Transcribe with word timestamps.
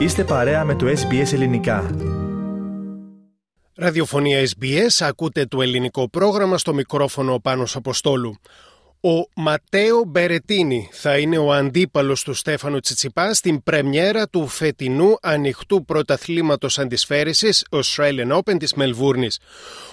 Είστε 0.00 0.24
παρέα 0.24 0.64
με 0.64 0.74
το 0.74 0.86
SBS 0.86 1.32
Ελληνικά. 1.32 1.90
Ραδιοφωνία 3.74 4.48
SBS, 4.48 5.06
ακούτε 5.06 5.46
το 5.46 5.62
ελληνικό 5.62 6.10
πρόγραμμα 6.10 6.58
στο 6.58 6.74
μικρόφωνο 6.74 7.38
Πάνος 7.38 7.76
Αποστόλου. 7.76 8.34
Ο 9.02 9.28
Ματέο 9.34 10.04
Μπερετίνη 10.06 10.88
θα 10.92 11.18
είναι 11.18 11.38
ο 11.38 11.52
αντίπαλος 11.52 12.22
του 12.22 12.34
Στέφανο 12.34 12.80
Τσιτσιπά 12.80 13.34
στην 13.34 13.62
πρεμιέρα 13.62 14.28
του 14.28 14.46
φετινού 14.46 15.16
ανοιχτού 15.22 15.84
πρωταθλήματος 15.84 16.78
αντισφαίρησης 16.78 17.64
Australian 17.70 18.38
Open 18.38 18.56
της 18.58 18.74
Μελβούρνης. 18.74 19.38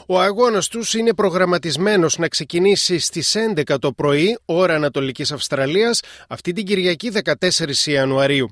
Ο 0.07 0.20
αγώνας 0.20 0.68
τους 0.68 0.93
είναι 0.93 1.14
προγραμματισμένος 1.14 2.18
να 2.18 2.28
ξεκινήσει 2.28 3.00
στις 3.00 3.36
11 3.36 3.79
το 3.79 3.91
πρωί, 3.91 4.38
ώρα 4.46 4.75
Ανατολικής 4.75 5.32
Αυστραλίας, 5.32 6.01
αυτή 6.28 6.54
την 6.54 6.65
Κυριακή 6.65 7.10
14 7.10 7.87
Ιανουαρίου. 7.92 8.50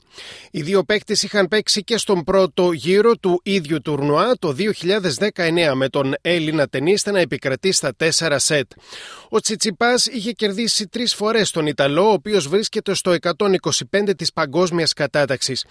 Οι 0.51 0.61
δύο 0.61 0.83
παίκτες 0.83 1.23
είχαν 1.23 1.47
παίξει 1.47 1.83
και 1.83 1.97
στον 1.97 2.23
πρώτο 2.23 2.71
γύρο 2.71 3.15
του 3.15 3.39
ίδιου 3.43 3.81
τουρνουά 3.81 4.31
το 4.39 4.51
2019 4.51 5.73
με 5.73 5.89
τον 5.89 6.15
Έλληνα 6.21 6.67
ταινίστα 6.67 7.11
να 7.11 7.19
επικρατεί 7.19 7.71
στα 7.71 7.93
4 8.19 8.35
σετ. 8.39 8.71
Ο 9.29 9.39
Τσιτσιπάς 9.39 10.05
είχε 10.05 10.31
κερδίσει 10.45 10.87
τρεις 10.87 11.13
φορές 11.13 11.51
τον 11.51 11.67
Ιταλό, 11.67 12.09
ο 12.09 12.11
οποίος 12.11 12.47
βρίσκεται 12.47 12.93
στο 12.93 13.11
125 13.11 14.15
της 14.17 14.33
παγκόσμιας 14.33 14.93
κατάταξης. 14.93 15.65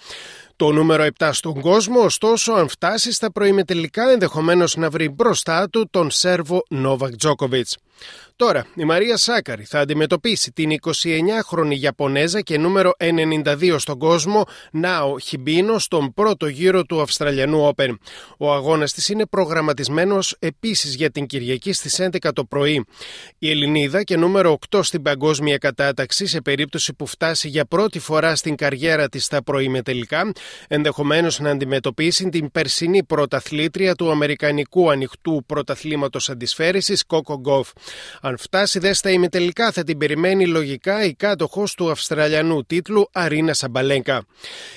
Το 0.55 0.71
νούμερο 0.71 1.03
7 1.03 1.29
στον 1.33 1.61
κόσμο, 1.61 1.99
ωστόσο, 1.99 2.53
αν 2.53 2.67
φτάσει 2.67 3.11
στα 3.11 3.31
προημετελικά, 3.31 4.09
ενδεχομένως 4.11 4.75
να 4.75 4.89
βρει 4.89 5.09
μπροστά 5.09 5.69
του 5.69 5.87
τον 5.91 6.11
Σέρβο 6.11 6.63
Νόβακ 6.69 7.15
Τζόκοβιτς. 7.15 7.77
Τώρα, 8.37 8.65
η 8.75 8.83
Μαρία 8.83 9.17
Σάκαρη 9.17 9.63
θα 9.63 9.79
αντιμετωπίσει 9.79 10.51
την 10.51 10.69
29χρονη 10.81 11.79
Ιαπωνέζα 11.79 12.41
και 12.41 12.57
νούμερο 12.57 12.91
92 12.99 13.75
στον 13.77 13.97
κόσμο 13.97 14.45
Νάο 14.71 15.19
Χιμπίνο 15.19 15.79
στον 15.79 16.13
πρώτο 16.13 16.47
γύρο 16.47 16.83
του 16.83 17.01
Αυστραλιανού 17.01 17.71
Open. 17.75 17.95
Ο 18.37 18.53
αγώνας 18.53 18.93
της 18.93 19.09
είναι 19.09 19.25
προγραμματισμένος 19.25 20.35
επίσης 20.39 20.95
για 20.95 21.11
την 21.11 21.25
Κυριακή 21.25 21.73
στις 21.73 21.99
11 21.99 22.31
το 22.33 22.45
πρωί. 22.45 22.85
Η 23.37 23.49
Ελληνίδα 23.49 24.03
και 24.03 24.17
νούμερο 24.17 24.57
8 24.69 24.79
στην 24.83 25.01
παγκόσμια 25.01 25.57
κατάταξη 25.57 26.25
σε 26.25 26.41
περίπτωση 26.41 26.93
που 26.93 27.05
φτάσει 27.05 27.47
για 27.47 27.65
πρώτη 27.65 27.99
φορά 27.99 28.35
στην 28.35 28.55
καριέρα 28.55 29.09
της 29.09 29.25
στα 29.25 29.43
προημετελικά 29.43 30.31
ενδεχομένως 30.67 31.39
να 31.39 31.49
αντιμετωπίσει 31.49 32.29
την 32.29 32.51
περσινή 32.51 33.03
πρωταθλήτρια 33.03 33.95
του 33.95 34.11
Αμερικανικού 34.11 34.91
Ανοιχτού 34.91 35.43
Πρωταθλήματος 35.45 36.29
Αντισφαίρησης 36.29 37.05
Κόκο 37.05 37.33
Γκόφ. 37.33 37.69
Αν 38.25 38.37
φτάσει 38.37 38.79
δες 38.79 38.97
στα 38.97 39.09
ημιτελικά 39.09 39.71
θα 39.71 39.83
την 39.83 39.97
περιμένει 39.97 40.47
λογικά 40.47 41.03
η 41.03 41.13
κάτοχος 41.13 41.73
του 41.73 41.91
Αυστραλιανού 41.91 42.65
τίτλου 42.65 43.09
Αρίνα 43.11 43.53
Σαμπαλέγκα. 43.53 44.25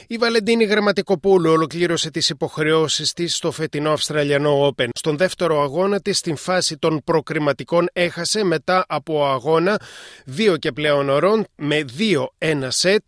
Η 0.06 0.16
Βαλεντίνη 0.16 0.64
Γραμματικοπούλου 0.64 1.50
ολοκλήρωσε 1.50 2.10
τις 2.10 2.28
υποχρεώσεις 2.28 3.12
της 3.12 3.36
στο 3.36 3.50
φετινό 3.50 3.92
Αυστραλιανό 3.92 4.69
Open. 4.69 4.88
Στον 4.92 5.16
δεύτερο 5.16 5.62
αγώνα 5.62 6.00
της 6.00 6.19
στην 6.19 6.36
φάση 6.36 6.76
των 6.76 7.00
προκριματικών 7.04 7.88
έχασε 7.92 8.44
μετά 8.44 8.84
από 8.88 9.26
αγώνα 9.26 9.80
δύο 10.24 10.56
και 10.56 10.72
πλέον 10.72 11.08
ωρών 11.08 11.46
με 11.56 11.84
2-1 12.38 12.66
σετ 12.69 13.02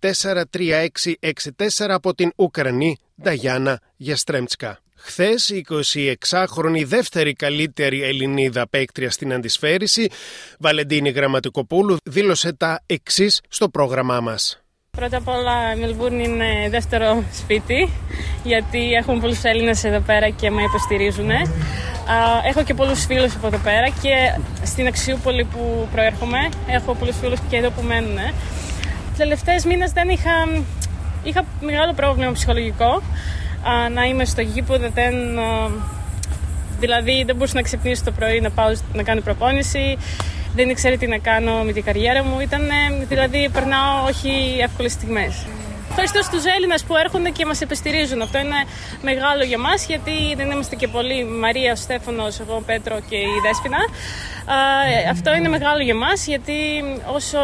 6-4-3-6-6-4 0.00 1.86
από 1.88 2.14
την 2.14 2.32
Ουκρανή 2.36 2.98
Νταγιάννα 3.22 3.80
Γιαστρέμτσκα. 3.96 4.80
Χθες, 5.00 5.48
η 5.48 5.64
26χρονη 5.68 6.84
δεύτερη 6.84 7.32
καλύτερη 7.32 8.02
Ελληνίδα 8.02 8.68
παίκτρια 8.68 9.10
στην 9.10 9.32
αντισφαίριση, 9.32 10.10
Βαλεντίνη 10.58 11.10
Γραμματικοπούλου, 11.10 11.96
δήλωσε 12.04 12.52
τα 12.52 12.80
εξής 12.86 13.40
στο 13.48 13.68
πρόγραμμά 13.68 14.20
μας. 14.20 14.62
Πρώτα 14.90 15.16
απ' 15.16 15.28
όλα, 15.28 15.72
η 15.74 15.78
Μελβούρνη 15.78 16.24
είναι 16.24 16.68
δεύτερο 16.70 17.24
σπίτι, 17.32 17.88
γιατί 18.44 18.92
έχουμε 18.92 19.20
πολλούς 19.20 19.42
Έλληνες 19.42 19.84
εδώ 19.84 20.00
πέρα 20.00 20.28
και 20.28 20.50
με 20.50 20.62
υποστηρίζουν. 20.62 21.30
Έχω 22.48 22.64
και 22.64 22.74
πολλούς 22.74 23.04
φίλους 23.04 23.34
από 23.34 23.46
εδώ 23.46 23.58
πέρα 23.58 23.88
και 23.88 24.40
στην 24.64 24.86
Αξιούπολη 24.86 25.44
που 25.44 25.88
προέρχομαι 25.92 26.48
έχω 26.66 26.94
πολλούς 26.94 27.16
φίλους 27.16 27.38
και 27.48 27.56
εδώ 27.56 27.70
που 27.70 27.82
μένουν. 27.82 28.16
Του 28.16 29.16
τελευταίες 29.16 29.64
μήνες 29.64 29.92
δεν 29.92 30.08
είχα, 30.08 30.64
είχα 31.22 31.44
μεγάλο 31.60 31.92
πρόβλημα 31.92 32.32
ψυχολογικό 32.32 33.02
να 33.94 34.04
είμαι 34.04 34.24
στο 34.24 34.40
γήπεδο, 34.40 34.88
δεν, 34.94 35.14
δηλαδή 36.80 37.22
δεν 37.26 37.36
μπορούσα 37.36 37.54
να 37.54 37.62
ξυπνήσω 37.62 38.04
το 38.04 38.12
πρωί 38.12 38.40
να 38.40 38.50
πάω 38.50 38.72
να 38.92 39.02
κάνω 39.02 39.20
προπόνηση, 39.20 39.98
δεν 40.54 40.68
ήξερα 40.68 40.96
τι 40.96 41.06
να 41.06 41.18
κάνω 41.18 41.62
με 41.62 41.72
την 41.72 41.84
καριέρα 41.84 42.24
μου, 42.24 42.40
ήταν, 42.40 42.62
δηλαδή 43.08 43.48
περνάω 43.52 44.04
όχι 44.06 44.58
εύκολες 44.62 44.92
στιγμές. 44.92 45.46
Ευχαριστώ 46.00 46.22
στους 46.22 46.52
Έλληνες 46.54 46.84
που 46.84 46.96
έρχονται 46.96 47.30
και 47.30 47.46
μας 47.46 47.60
επιστηρίζουν. 47.60 48.22
Αυτό 48.22 48.38
είναι 48.38 48.60
μεγάλο 49.02 49.44
για 49.44 49.58
μας 49.58 49.86
γιατί 49.86 50.34
δεν 50.36 50.50
είμαστε 50.50 50.76
και 50.76 50.88
πολλοί. 50.88 51.24
Μαρία, 51.24 51.72
ο 51.72 51.74
Στέφανος, 51.74 52.40
εγώ, 52.40 52.54
ο 52.54 52.60
Πέτρο 52.60 53.00
και 53.08 53.16
η 53.16 53.40
Δέσποινα. 53.42 53.78
αυτό 55.10 55.34
είναι 55.34 55.48
μεγάλο 55.48 55.82
για 55.82 55.94
μας 55.94 56.26
γιατί 56.26 56.54
όσο, 57.14 57.38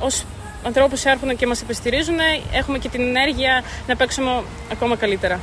όσο 0.00 0.24
ανθρώπους 0.64 1.04
έρχονται 1.04 1.34
και 1.34 1.46
μας 1.46 1.62
επιστηρίζουν, 1.62 2.16
έχουμε 2.52 2.78
και 2.78 2.88
την 2.88 3.00
ενέργεια 3.00 3.62
να 3.86 3.96
παίξουμε 3.96 4.42
ακόμα 4.72 4.96
καλύτερα. 4.96 5.40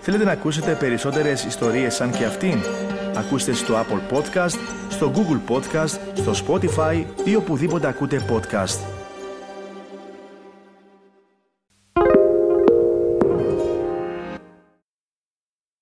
Θέλετε 0.00 0.24
να 0.24 0.32
ακούσετε 0.32 0.72
περισσότερες 0.72 1.44
ιστορίες 1.44 1.94
σαν 1.94 2.10
και 2.10 2.24
αυτήν; 2.24 2.62
Ακούστε 3.16 3.52
στο 3.52 3.74
Apple 3.74 4.16
Podcast, 4.16 4.58
στο 4.88 5.12
Google 5.14 5.54
Podcast, 5.54 5.98
στο 6.14 6.32
Spotify 6.46 7.04
ή 7.24 7.34
οπουδήποτε 7.34 7.86
ακούτε 7.86 8.24
podcast. 8.30 8.95